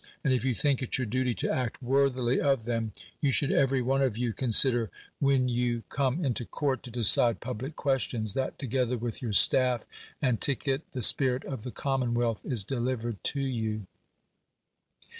[0.23, 3.83] And if you tliinlc it your duly to act woi'tluly of them, you should every
[3.83, 4.89] one of you consider,
[5.19, 8.33] when you 16 5 THE WORLD'S FAMOUS ORATIONS come into court to decide public questions,
[8.33, 9.85] that together with your staff
[10.19, 13.85] and ticket the spirit of the commonwealth is delivered to you.